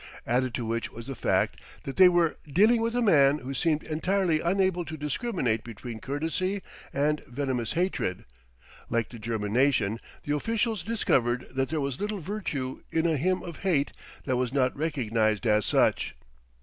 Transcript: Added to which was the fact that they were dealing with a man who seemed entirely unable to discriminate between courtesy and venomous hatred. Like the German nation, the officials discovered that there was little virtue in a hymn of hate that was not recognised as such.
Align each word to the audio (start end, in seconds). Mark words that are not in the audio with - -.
Added 0.25 0.55
to 0.55 0.65
which 0.65 0.91
was 0.91 1.05
the 1.05 1.13
fact 1.13 1.61
that 1.83 1.95
they 1.97 2.09
were 2.09 2.35
dealing 2.51 2.81
with 2.81 2.95
a 2.95 3.03
man 3.03 3.37
who 3.37 3.53
seemed 3.53 3.83
entirely 3.83 4.39
unable 4.41 4.83
to 4.83 4.97
discriminate 4.97 5.63
between 5.63 5.99
courtesy 5.99 6.63
and 6.91 7.23
venomous 7.27 7.73
hatred. 7.73 8.25
Like 8.89 9.09
the 9.09 9.19
German 9.19 9.53
nation, 9.53 9.99
the 10.23 10.35
officials 10.35 10.81
discovered 10.81 11.45
that 11.51 11.69
there 11.69 11.81
was 11.81 11.99
little 12.01 12.17
virtue 12.17 12.81
in 12.89 13.05
a 13.05 13.15
hymn 13.15 13.43
of 13.43 13.57
hate 13.57 13.91
that 14.23 14.37
was 14.37 14.51
not 14.51 14.75
recognised 14.75 15.45
as 15.45 15.67
such. 15.67 16.15